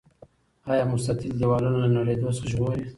آیا 0.71 0.83
مستطیل 0.93 1.31
دیوالونه 1.39 1.77
له 1.83 1.89
نړیدو 1.97 2.35
څخه 2.37 2.47
ژغوري؟ 2.51 2.83